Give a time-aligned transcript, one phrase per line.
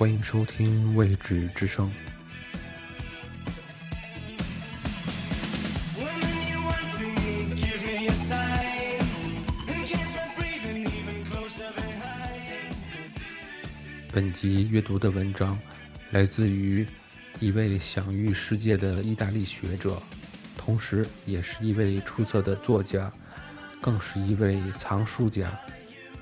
[0.00, 1.92] 欢迎收听《未知之声》。
[14.40, 15.60] 及阅读的文章
[16.12, 16.86] 来自于
[17.40, 20.02] 一位享誉世界的意大利学者，
[20.56, 23.12] 同时也是一位出色的作家，
[23.82, 25.52] 更是一位藏书家。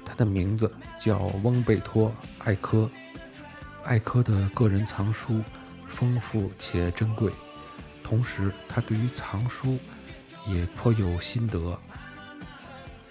[0.05, 2.91] 他的名字叫翁贝托·艾科。
[3.85, 5.41] 艾科的个人藏书
[5.87, 7.31] 丰富且珍贵，
[8.03, 9.79] 同时他对于藏书
[10.45, 11.79] 也颇有心得。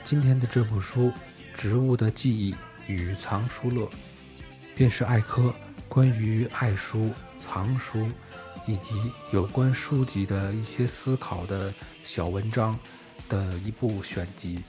[0.04, 1.10] 今天的这部书
[1.56, 2.54] 《植物的记忆
[2.88, 3.86] 与藏书乐》，
[4.78, 5.52] 便是艾科
[5.90, 8.08] 关于爱书、藏书
[8.68, 8.94] 以及
[9.32, 12.78] 有关书籍的一些思考的小文章
[13.28, 14.60] 的一部选集。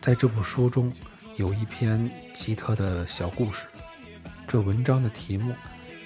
[0.00, 0.90] 在这部书中，
[1.36, 3.66] 有一篇奇特的小故事。
[4.48, 5.54] 这文章的题目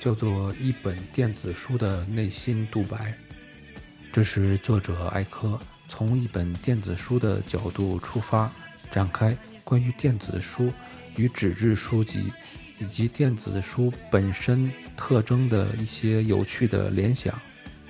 [0.00, 2.97] 叫做《一本电子书的内心独白》，
[4.12, 5.56] 这是作者艾科
[5.87, 8.50] 从一本电子书的角度出发，
[8.91, 10.72] 展开关于电子书
[11.15, 12.33] 与纸质书籍
[12.81, 17.39] 以及电子书本身特征的一些有趣的联想。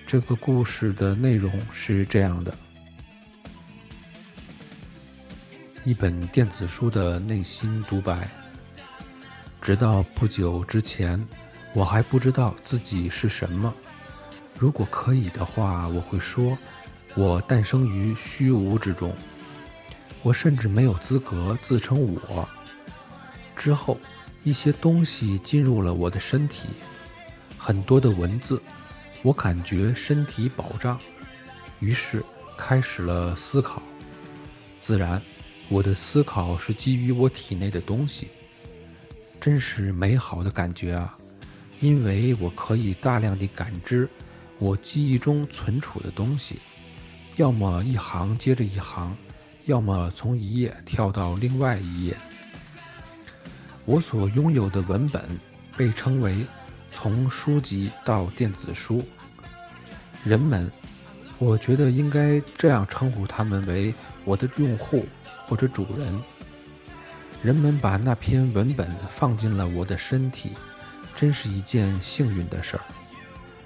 [0.05, 2.53] 这个故事的内容是这样的：
[5.85, 8.29] 一本电子书的内心独白。
[9.63, 11.25] 直到不久之前，
[11.73, 13.73] 我还不知道自己是什么。
[14.59, 16.59] 如果可以的话，我会说，
[17.15, 19.15] 我诞生于虚无之中。
[20.23, 22.49] 我甚至没有资格自称我。
[23.55, 23.97] 之后，
[24.43, 26.69] 一些东西进入了我的身体，
[27.59, 28.61] 很多的文字，
[29.23, 30.99] 我感觉身体饱胀，
[31.79, 32.25] 于是
[32.57, 33.83] 开始了思考。
[34.81, 35.21] 自然，
[35.69, 38.29] 我的思考是基于我体内的东西。
[39.39, 41.17] 真是美好的感觉啊！
[41.81, 44.09] 因为我可以大量地感知
[44.59, 46.59] 我记忆中存储的东西，
[47.37, 49.17] 要么一行接着一行，
[49.65, 52.17] 要么从一页跳到另外一页。
[53.91, 55.21] 我所拥有的文本
[55.77, 56.47] 被称为
[56.93, 59.05] 从书籍到电子书。
[60.23, 60.71] 人们，
[61.39, 63.93] 我觉得应该这样称呼他们为
[64.25, 65.05] 我的用户
[65.45, 66.23] 或者主人。
[67.43, 70.51] 人们把那篇文本放进了我的身体，
[71.17, 72.85] 真是一件幸运的事儿。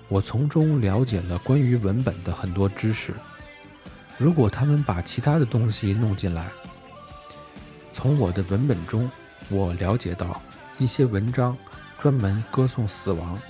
[0.08, 3.12] 我从中了解了关于文本的很多知识。
[4.16, 6.50] 如果他们把其他的东西弄进来，
[7.92, 9.10] 从我的文本中，
[9.48, 10.42] 我了解到
[10.78, 11.56] 一些文章
[11.98, 13.40] 专门歌颂死亡，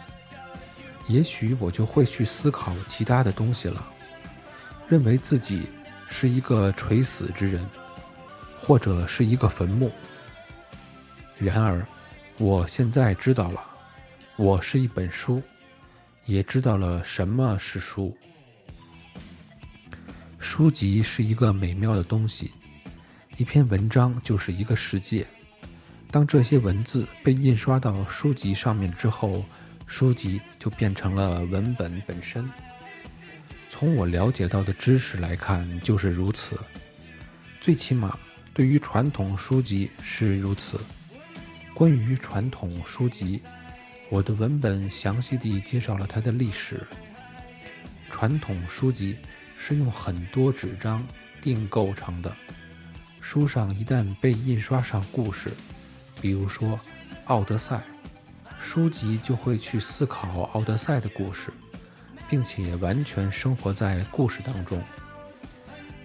[1.08, 3.84] 也许我就会去思考其他的东西了，
[4.88, 5.68] 认为自己
[6.08, 7.64] 是一个垂死之人，
[8.58, 9.90] 或者是一个坟墓。
[11.38, 11.86] 然而，
[12.38, 13.60] 我现在知道了，
[14.36, 15.42] 我是一本书，
[16.26, 18.16] 也知道了什么是书。
[20.38, 22.52] 书籍是一个美妙的东西，
[23.36, 25.26] 一篇文章就是一个世界。
[26.14, 29.44] 当这些文字被印刷到书籍上面之后，
[29.84, 32.48] 书籍就变成了文本本身。
[33.68, 36.56] 从我了解到的知识来看，就是如此。
[37.60, 38.16] 最起码，
[38.52, 40.78] 对于传统书籍是如此。
[41.74, 43.42] 关于传统书籍，
[44.08, 46.80] 我的文本详细地介绍了它的历史。
[48.08, 49.16] 传统书籍
[49.56, 51.04] 是用很多纸张
[51.42, 52.32] 订构成的，
[53.20, 55.50] 书上一旦被印刷上故事，
[56.24, 56.68] 比如说
[57.26, 57.76] 《奥德赛》，
[58.58, 61.52] 书籍就会去思考《奥德赛》的故事，
[62.30, 64.82] 并且完全生活在故事当中，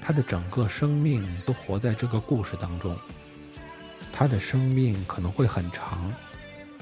[0.01, 2.97] 他的整个生命都活在这个故事当中。
[4.11, 6.13] 他的生命可能会很长，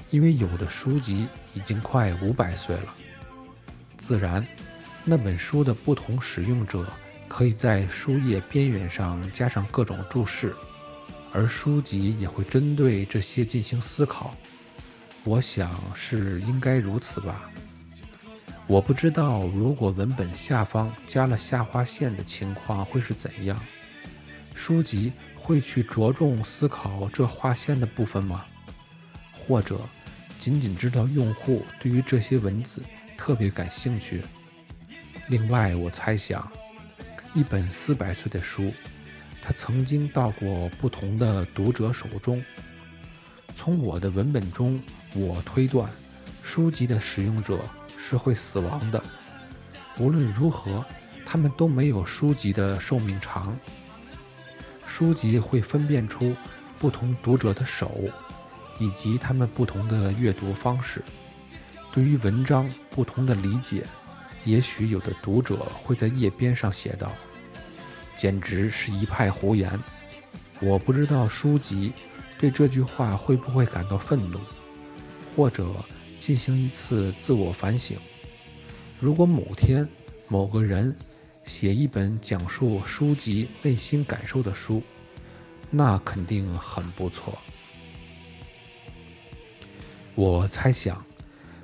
[0.09, 2.95] 因为有的书籍已经快五百岁了。
[3.97, 4.43] 自然，
[5.03, 6.91] 那本书的不同使用者
[7.27, 10.55] 可以在书页边缘上加上各种注释，
[11.31, 14.35] 而书籍也会针对这些进行思考。
[15.23, 17.49] 我想是应该如此吧。
[18.65, 23.59] 我不知道如果文本下方加了下划线的情况会是怎样。
[24.55, 25.13] 书籍。
[25.39, 28.43] 会去着重思考这划线的部分吗？
[29.31, 29.79] 或者
[30.37, 32.83] 仅仅知道用户对于这些文字
[33.17, 34.23] 特别感兴趣？
[35.29, 36.51] 另外，我猜想，
[37.33, 38.73] 一本四百岁的书，
[39.47, 42.43] 它曾经到过不同的读者手中。
[43.55, 44.77] 从我的文本中，
[45.15, 45.89] 我推断，
[46.43, 47.61] 书籍的使用者
[47.95, 49.01] 是会死亡的。
[49.99, 50.83] 无论如何，
[51.25, 53.57] 他们都没有书籍的寿命长。
[54.85, 56.35] 书籍会分辨出
[56.77, 58.01] 不同读者的手，
[58.79, 61.01] 以及他们不同的阅读方式。
[61.93, 63.85] 对于文章不同的理解，
[64.43, 67.13] 也许有的读者会在页边上写道
[68.17, 69.71] ：“简直是一派胡言。”
[70.59, 71.93] 我不知道书籍
[72.39, 74.39] 对这句话会不会感到愤怒，
[75.35, 75.65] 或者
[76.19, 77.97] 进行一次自我反省。
[78.99, 79.87] 如果某天
[80.27, 80.93] 某个人
[81.43, 84.83] 写一本讲述书籍内心感受的书，
[85.69, 87.37] 那肯定很不错。
[90.15, 91.01] 我猜想。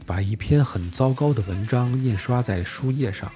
[0.06, 3.32] 把一篇很糟糕的文章印刷在书页上，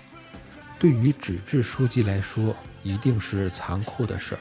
[0.78, 2.54] 对于纸质书籍来说，
[2.88, 4.40] 一定是残酷的事儿。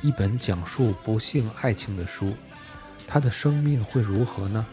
[0.00, 2.36] 一本讲述不幸爱情的书，
[3.06, 4.64] 它的生命会如何呢？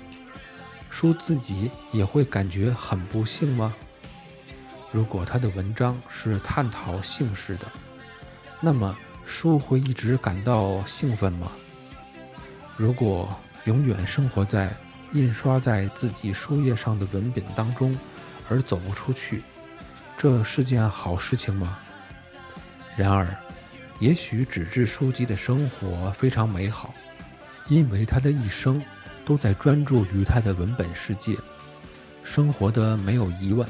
[0.89, 3.73] 书自己也会感觉很不幸吗？
[4.91, 7.71] 如果他的文章是探讨姓氏的，
[8.59, 11.51] 那么书会一直感到兴奋吗？
[12.77, 13.29] 如果
[13.65, 14.71] 永远生活在……
[15.13, 17.97] 印刷在自己书页上的文本当中，
[18.47, 19.41] 而走不出去，
[20.15, 21.79] 这是件好事情吗？
[22.99, 23.25] 然而，
[23.99, 26.93] 也许纸质书籍的生活非常美好，
[27.69, 28.83] 因为他的一生
[29.23, 31.33] 都在专注于他的文本世界，
[32.21, 33.65] 生活的没有疑问，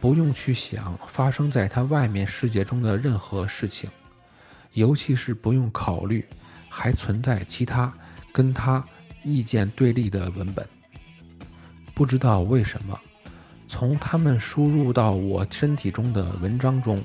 [0.00, 3.88] 不用去想发生在他外面世界中的任何事情，
[4.72, 6.26] 尤其是不用考虑
[6.68, 7.94] 还存在其他
[8.32, 8.84] 跟他。
[9.28, 10.64] 意见对立的文本，
[11.92, 12.96] 不知道为什么，
[13.66, 17.02] 从他们输入到我身体中的文章中，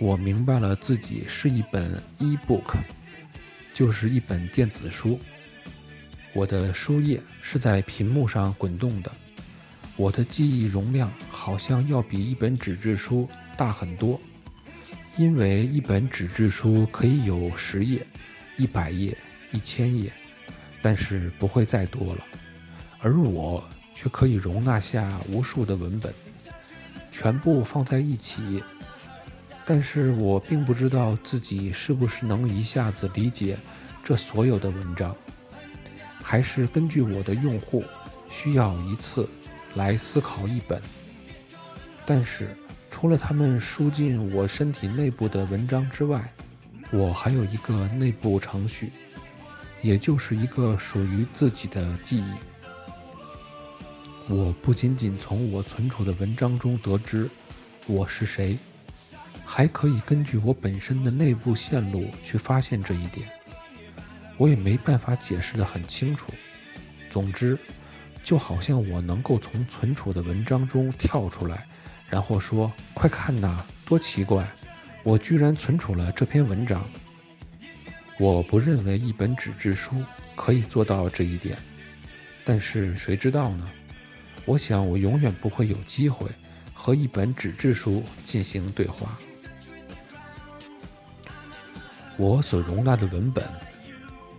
[0.00, 2.76] 我明白了自己是一本 e-book，
[3.74, 5.18] 就是一本电子书。
[6.32, 9.10] 我的书页是在屏幕上滚动的，
[9.96, 14.20] 我的记忆容量好像要比一本纸质书大很多，
[15.16, 18.06] 因为一本纸质书可以有十页、
[18.56, 19.16] 一百页、
[19.50, 20.12] 一千页。
[20.80, 22.24] 但是不会再多了，
[23.00, 26.14] 而我却可以容纳下无数的文本，
[27.10, 28.62] 全部放在一起。
[29.70, 33.54] 但是我并不知道自己是不是能一下子理解
[34.02, 35.14] 这所有的文章，
[36.22, 37.84] 还是根据我的用户
[38.30, 39.28] 需要一次
[39.74, 40.80] 来思考一本。
[42.06, 42.56] 但是
[42.88, 46.32] 除了他们输进我身体内部的文章之外，
[46.90, 48.90] 我还有一个内部程序。
[49.82, 52.32] 也就是一个属于自己的记忆。
[54.32, 57.30] 我不仅仅从我存储的文章中得知
[57.86, 58.58] 我是谁，
[59.50, 63.26] 还可以根据我本身的内部线路去发现这一点。
[64.36, 66.30] 我也没办法解释得很清楚。
[67.08, 67.58] 总之，
[68.22, 71.66] 就好像我能够从存储的文章中跳出来，
[72.10, 74.46] 然后说：“快看呐，多奇怪！
[75.02, 76.86] 我居然存储了这篇文章。”
[78.20, 80.04] 我不认为一本纸质书
[80.36, 81.56] 可以做到这一点，
[82.44, 83.66] 但是谁知道呢？
[84.44, 86.28] 我想我永远不会有机会
[86.74, 89.18] 和一本纸质书进行对话。
[92.18, 93.42] 我所容纳的文本，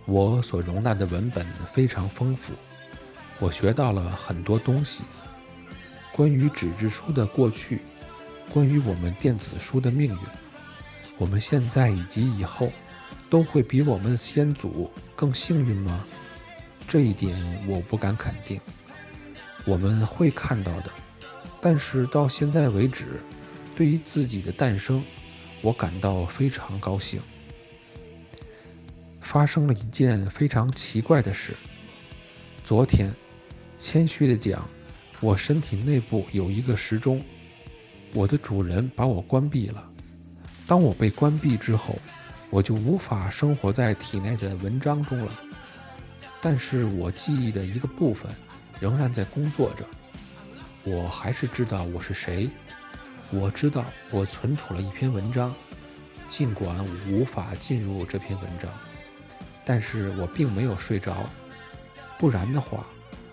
[0.04, 2.52] 我所容纳的文本非常丰富。
[3.40, 5.02] 我学到了很多东西，
[6.12, 7.80] 关于纸质书的过去，
[8.52, 10.18] 关于我们电子书的命运，
[11.16, 12.70] 我们现在以及以后。
[13.30, 16.04] 都会比我们先祖更幸运吗？
[16.88, 18.60] 这一点我不敢肯定。
[19.64, 20.90] 我们会看到的，
[21.60, 23.20] 但是到现在为止，
[23.76, 25.04] 对于自己的诞生，
[25.62, 27.22] 我感到非常高兴。
[29.30, 31.54] 发生了一件非常奇怪的事。
[32.64, 33.14] 昨天，
[33.78, 34.68] 谦虚的讲，
[35.20, 37.22] 我身体内部有一个时钟，
[38.12, 39.88] 我的主人把我关闭了。
[40.66, 41.96] 当我被关闭之后。
[42.50, 45.32] 我就无法生活在体内的文章中了，
[46.40, 48.28] 但是我记忆的一个部分
[48.80, 49.86] 仍然在工作着。
[50.82, 52.50] 我还是知道我是谁，
[53.30, 55.54] 我知道我存储了一篇文章，
[56.26, 58.68] 尽管我无法进入这篇文章，
[59.64, 61.28] 但是我并没有睡着，
[62.18, 62.86] 不然的话，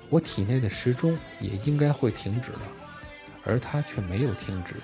[0.10, 2.62] 我体内的时钟也应该会停止了，
[3.43, 4.75] 而它却没有停止。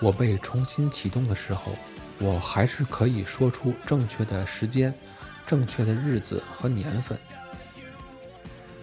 [0.00, 1.72] 我被重新启动的时候。
[2.18, 4.94] 我还是可以说出正确的时间、
[5.44, 7.18] 正确的日子和年份。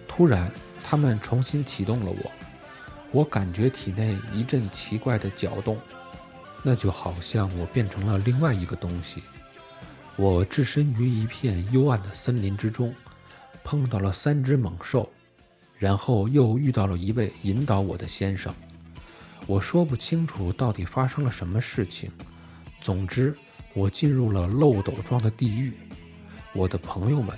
[0.06, 0.52] 突然，
[0.84, 2.30] 他们重新启动了我，
[3.12, 5.80] 我感觉体内一阵奇怪的搅动，
[6.62, 9.22] 那就好像我变成了另外一个东西。
[10.20, 12.94] 我置身于一片幽暗的森林之中，
[13.64, 15.10] 碰到了三只猛兽，
[15.78, 18.54] 然后又遇到了一位引导我的先生。
[19.46, 22.12] 我说不清楚到底发生了什么事情。
[22.82, 23.34] 总之，
[23.72, 25.72] 我进入了漏斗状的地狱。
[26.52, 27.34] 我的朋友们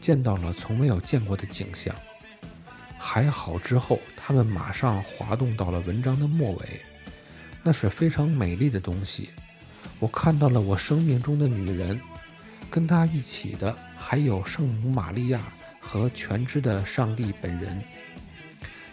[0.00, 1.94] 见到了从没有见过的景象。
[2.98, 6.80] 还好之后，他们马上滑动到了文章的末尾。
[7.62, 9.30] 那是非常美丽的东西。
[9.98, 12.00] 我看到了我生命中的女人，
[12.70, 15.40] 跟她一起的还有圣母玛利亚
[15.78, 17.82] 和全知的上帝本人。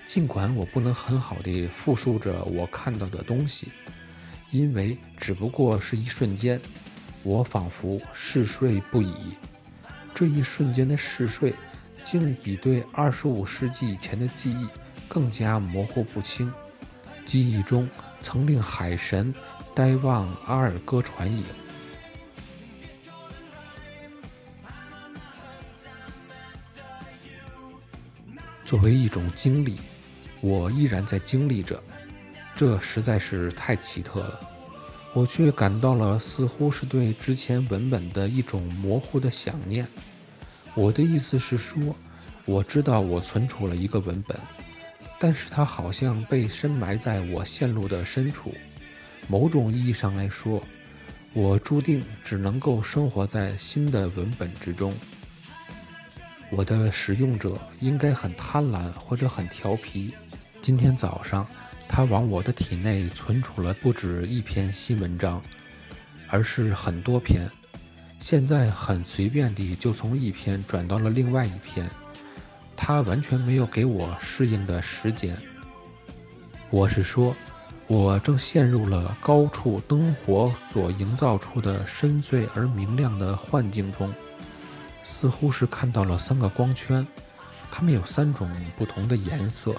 [0.06, 3.67] 尽管我不能很好地复述着我看到的东西，
[4.51, 6.62] 因为只不过是一瞬间，
[7.24, 9.36] 我仿佛嗜睡不已。
[10.13, 11.53] 这一瞬间的嗜睡，
[12.03, 14.67] 竟比对二十五世纪以前的记忆
[15.08, 16.51] 更加模糊不清。
[17.25, 17.88] 记忆中
[18.22, 19.36] 曾令海神
[19.77, 21.43] 呆望阿尔戈船影。
[28.65, 29.77] 作为一种经历。
[30.41, 31.79] 我依然在经历着，
[32.55, 34.39] 这实在是太奇特了。
[35.13, 39.88] 我却感到了似乎是对之前文本的一种模糊的想念。
[40.74, 41.96] 我的意思是说，
[42.46, 44.39] 我知道我存储了一个文本，
[45.19, 48.55] 但是它好像被深埋在我线路的深处。
[49.27, 50.62] 某种意义上来说，
[51.34, 54.93] 我注定只能够生活在新的文本之中。
[56.50, 60.13] 我的使用者应该很贪婪或者很调皮。
[60.62, 61.46] 今天早上，
[61.89, 65.43] 他往我的体内存储了不止一篇新文章，
[66.29, 67.50] 而是很多篇。
[68.19, 71.88] 现在很随便地就从一篇转到了另外一篇，
[72.75, 75.38] 他完全没有给我适应的时间。
[76.69, 77.36] 我是说，
[77.88, 84.13] 我正陷入了高处灯火所营造出的深邃而明亮的幻境中，
[85.03, 87.08] 似乎是看到了三个光圈，
[87.72, 89.75] 它们有三种不同的颜色。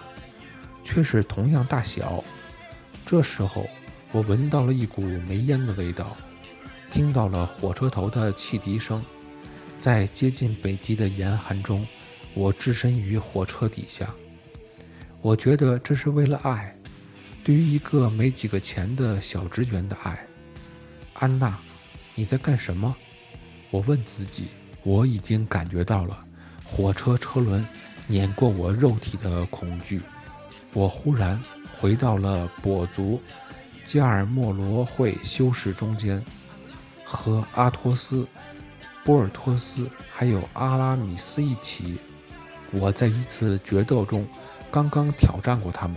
[0.84, 2.24] 却是同样大小。
[3.04, 3.68] 这时候，
[4.10, 6.16] 我闻到了一股煤烟的味道，
[6.90, 9.04] 听到了火车头的汽笛声。
[9.78, 11.86] 在接近北极的严寒中，
[12.32, 14.14] 我置身于火车底下。
[15.20, 16.74] 我觉得这是为了爱，
[17.48, 20.22] 对于一个没几个钱的小职员的爱。
[21.14, 21.58] 安娜，
[22.14, 22.94] 你在干什么？
[23.70, 24.48] 我问自己。
[24.82, 26.26] 我已经感觉到了
[26.62, 27.66] 火车车轮
[28.06, 30.02] 碾过我肉体的恐惧。
[30.74, 31.42] 我忽然
[31.74, 33.18] 回到了跛足
[33.82, 36.22] 加尔默罗会修士中间，
[37.02, 38.28] 和阿托斯、
[39.06, 41.98] 波尔托斯还有阿拉米斯一起。
[42.72, 44.26] 我在一次决斗中
[44.70, 45.96] 刚刚挑战过他们。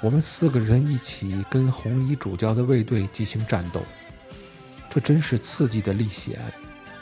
[0.00, 3.82] 我们四个人一起跟红衣主教的卫队进行战斗，
[4.88, 6.40] 这真是刺激的历险。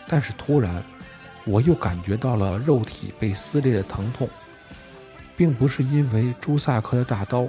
[0.06, 0.82] 但是突然，
[1.46, 4.28] 我又感觉到了肉体被撕裂的疼痛。
[5.36, 7.46] 并不是因为朱萨克的大刀，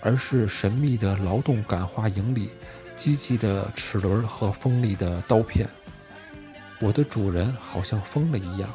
[0.00, 2.48] 而是神秘的劳动感化营里
[2.96, 5.68] 机器的齿轮和锋利的刀片。
[6.80, 8.74] 我的主人好像疯了一样。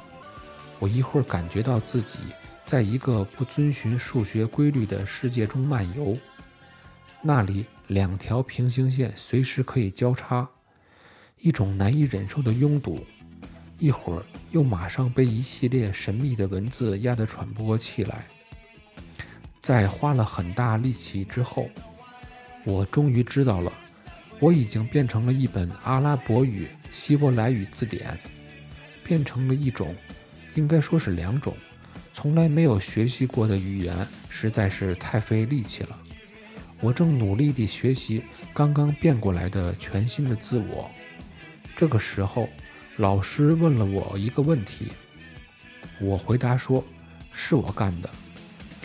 [0.84, 2.20] 我一会儿感觉到自己
[2.66, 6.18] 在一个不遵循数学规律的世界中漫游，
[7.22, 10.50] 那里两条平行线随时可以交叉，
[11.40, 13.06] 一种难以忍受的拥堵。
[13.80, 18.25] 一会儿又马上被一系列神秘的文字压得喘不过气来。
[19.62, 21.70] 在花了很大力气之后，
[22.66, 23.72] 我终于知道了，
[24.38, 28.20] 我已经变成了一本阿拉伯语、希伯来语字典，
[29.02, 29.96] 变成了一种，
[30.55, 31.55] 应该说是两种，
[32.12, 36.00] 从来没有学习过的语言，实在是太费力气了。
[36.81, 40.89] 我正努力地学习刚刚变过来的全新的自我。
[41.75, 42.50] 这个时候，
[42.98, 44.88] 老师问了我一个问题，
[46.00, 46.83] 我回答说
[47.31, 48.10] ：“是我干的。”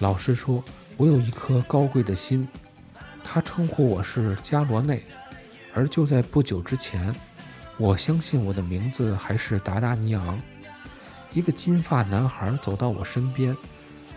[0.00, 0.62] 老师说
[0.96, 2.46] ：“我有一颗高贵的心。”
[3.22, 5.02] 他称呼我是加罗内，
[5.75, 7.14] 而就在不久之前，
[7.76, 10.40] 我相信我的名字还是达达尼昂。
[11.32, 13.56] 一个金发男孩走到我身边，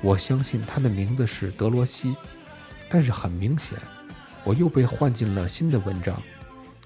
[0.01, 2.15] 我相信他的名字是德罗西，
[2.89, 3.77] 但是很明显，
[4.43, 6.21] 我又被换进了新的文章，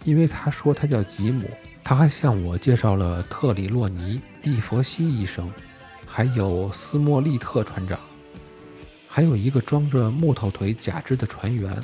[0.04, 1.50] 因为他说他叫吉姆。
[1.88, 5.54] 他还向我介绍了特里洛尼·蒂佛西医生，
[6.04, 8.00] 还有斯莫利特船长。
[9.08, 11.84] 还有一个装着木头腿假肢的船员，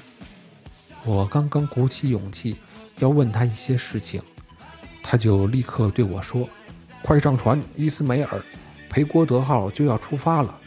[1.06, 2.58] 我刚刚鼓起勇气
[2.98, 4.20] 要问他一些事情，
[5.04, 6.50] 他就立刻对我说
[7.04, 8.42] ：“快上船，伊斯梅尔，
[8.90, 10.58] 裴郭德号就要出发了。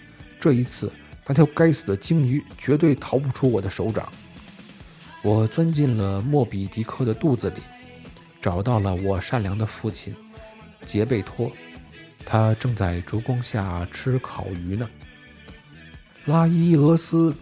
[0.41, 0.93] 这一次，
[1.27, 4.07] 那条该死的鲸鱼绝对逃不出我的手掌。”
[5.23, 7.63] 我钻进了莫比迪克的肚子里，
[8.43, 10.15] 找到了我善良的父亲
[10.85, 11.51] 杰贝托。
[12.27, 14.89] 他正在烛光下吃烤鱼呢。
[16.27, 17.35] 拉伊俄斯，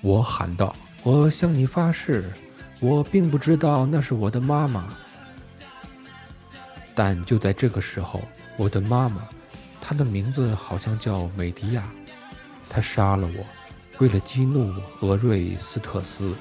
[0.00, 2.32] 我喊道：“我向你发誓，
[2.80, 4.94] 我并不知道那是我的妈妈。”
[7.00, 8.20] 但就在这个时候，
[8.56, 9.28] 我的妈妈，
[9.80, 11.88] 她的名字好像叫美迪亚，
[12.68, 13.46] 她杀了我，
[14.00, 16.34] 为了激怒俄瑞斯特斯。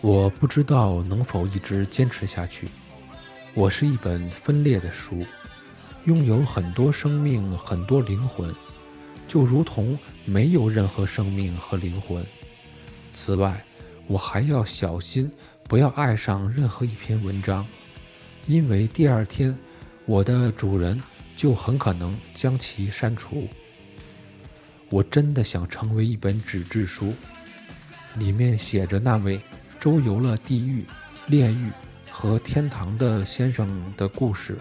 [0.00, 2.68] 我不知道能否一直坚持下去。
[3.54, 5.24] 我是一本分裂的书。
[6.06, 8.52] 拥有很多生命，很多灵魂，
[9.28, 12.26] 就如同没有任何生命和灵魂。
[13.12, 13.64] 此外，
[14.10, 15.30] 我还要小心，
[15.68, 17.64] 不要爱上任何一篇文章，
[18.48, 19.56] 因为第二天，
[20.04, 21.00] 我的主人
[21.36, 23.46] 就很可能将其删除。
[24.88, 27.14] 我真的想成为一本纸质书，
[28.16, 29.40] 里面写着那位
[29.78, 30.84] 周游了地狱、
[31.28, 31.70] 炼狱
[32.10, 34.58] 和天堂的先生的故事。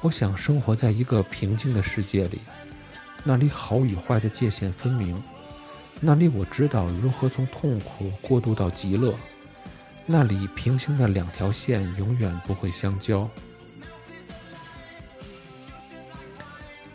[0.00, 2.40] 我想生活在一个平静的世界里，
[3.22, 5.22] 那里好与坏的界限分明，
[6.02, 9.14] 那里我知道如何从痛苦过渡到极乐，
[10.06, 13.28] 那里平行的两条线永远不会相交。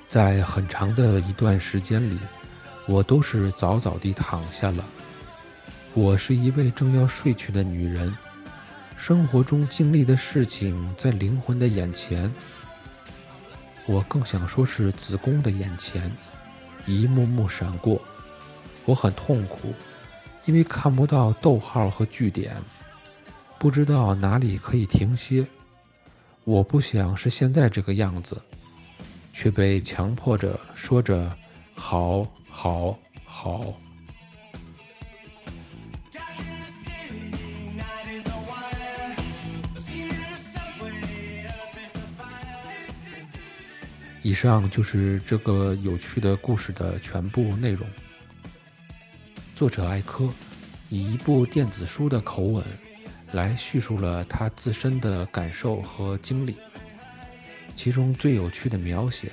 [0.07, 2.17] 在很长的一段时间里，
[2.87, 4.83] 我都是早早地躺下了。
[5.93, 8.17] 我是一位正要睡去的女人，
[8.97, 12.33] 生活中经历的事情在灵魂的眼前。
[13.85, 16.11] 我更想说是子宫的眼前，
[16.87, 18.01] 一幕幕闪过。
[18.85, 19.73] 我很痛苦，
[20.45, 22.55] 因为看不到逗号和句点，
[23.57, 25.45] 不知道哪里可以停歇。
[26.43, 28.39] 我不想是现在这个样子，
[29.33, 31.35] 却被强迫着说着
[31.73, 33.73] “好，好，好”。
[44.21, 47.87] 以上就是这个有趣的故事的全部内容。
[49.55, 50.29] 作者艾科
[50.89, 52.61] 以一部电子书的口吻
[53.31, 56.57] 来叙述了他自身的感受和经历。
[57.73, 59.31] 其中最有趣的描写，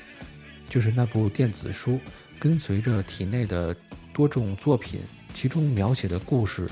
[0.69, 1.99] 就是那部电子书
[2.39, 3.75] 跟随着体内的
[4.13, 5.01] 多种作品，
[5.35, 6.71] 其中描写的故事，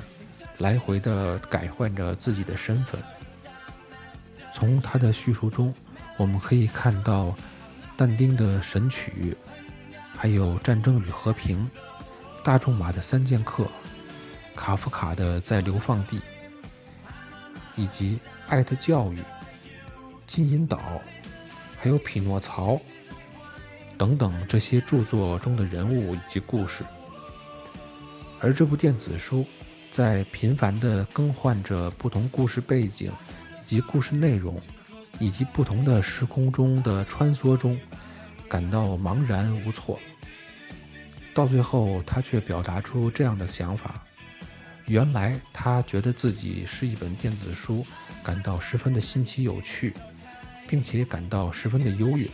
[0.59, 3.03] 来回的改换着自己的身份。
[4.55, 5.75] 从他的叙述中，
[6.17, 7.37] 我们可以看到。
[7.97, 9.37] 但丁的《神曲》，
[10.17, 11.59] 还有《战争与和平》，
[12.43, 13.65] 大仲马的《三剑客》，
[14.55, 16.19] 卡夫卡的《在流放地》，
[17.77, 18.17] 以及
[18.49, 19.19] 《爱的教育》、
[20.27, 20.77] 《金银岛》，
[21.79, 22.75] 还有《匹诺曹》
[23.99, 26.85] 等等这些著作中的人物以及故事。
[28.41, 29.47] 而这部电子书
[29.91, 33.13] 在频繁地更换着不同故事背景
[33.61, 34.61] 以及故事内容。
[35.19, 37.79] 以及不同的时空中的穿梭中，
[38.49, 40.01] 感到茫然无措。
[41.33, 44.03] 到最后，他却表达出这样的想法：
[44.87, 47.87] 原来他觉得自己是一本电子书，
[48.23, 49.95] 感到十分的新奇有趣，
[50.69, 52.29] 并且感到十分的优越。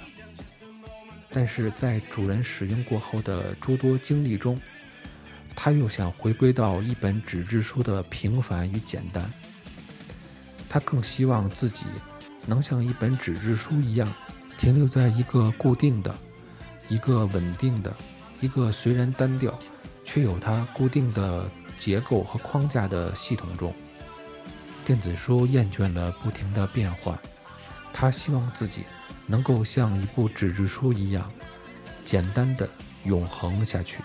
[1.30, 4.58] 但是在主人使用过后的诸多经历中，
[5.54, 9.30] 他又想回归到一本纸质书的平凡与简单。
[10.68, 11.84] 他更希望自己。
[12.48, 14.14] 能像一本纸质书一样，
[14.56, 16.16] 停留在一个固定的、
[16.88, 17.92] 一个稳定的、
[18.40, 19.58] 一个虽然单调，
[20.04, 23.74] 却有它固定的结构和框架的系统中。
[24.84, 27.18] 电子书厌倦了不停的变换，
[27.92, 28.84] 他希望自己
[29.26, 31.30] 能够像一部纸质书一样，
[32.04, 32.68] 简单的
[33.04, 34.02] 永恒下去。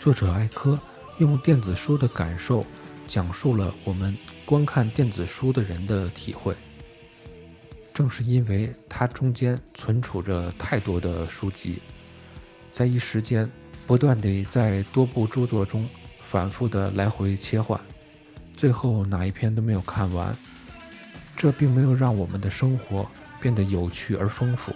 [0.00, 0.78] 作者艾科
[1.18, 2.64] 用电子书的感受，
[3.06, 4.16] 讲述了我们。
[4.44, 6.56] 观看电子书的人的体会，
[7.98, 11.82] 正是因为它中间存储着太多的书籍，
[12.70, 13.50] 在一时间
[13.88, 15.84] 不断地在多部著作中
[16.22, 17.80] 反复的来回切换，
[18.54, 20.32] 最后哪一篇都没有看完。
[21.36, 23.04] 这并没有让我们的生活
[23.40, 24.72] 变得有趣而丰富。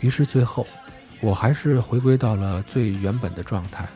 [0.00, 0.66] 于是最后，
[1.20, 3.86] 我还是回归到了最原本的状态，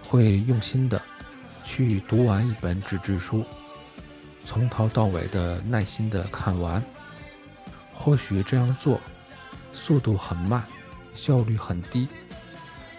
[0.00, 1.02] 会用心的。
[1.64, 3.44] 去读完一本纸质书，
[4.44, 6.82] 从头到尾的耐心的看完。
[7.92, 9.00] 或许这样做
[9.72, 10.64] 速度很慢，
[11.14, 12.08] 效率很低，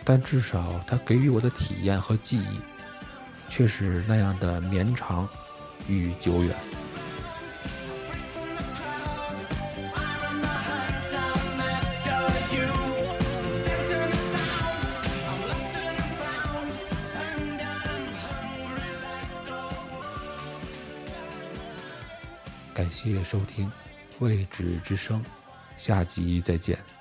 [0.03, 2.59] 但至少它给予我的体验和记忆
[3.49, 5.27] 却是那样的绵长
[5.87, 6.55] 与久远。
[23.25, 23.65] 收听
[24.19, 25.19] 《未知之声》，
[25.75, 26.94] 下集再见。